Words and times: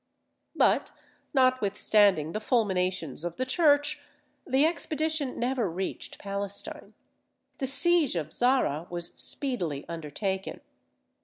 But 0.55 0.89
notwithstanding 1.31 2.31
the 2.31 2.39
fulminations 2.39 3.23
of 3.23 3.37
the 3.37 3.45
Church, 3.45 4.01
the 4.47 4.65
expedition 4.65 5.39
never 5.39 5.69
reached 5.69 6.17
Palestine. 6.17 6.95
The 7.59 7.67
siege 7.67 8.15
of 8.15 8.33
Zara 8.33 8.87
was 8.89 9.13
speedily 9.13 9.85
undertaken. 9.87 10.61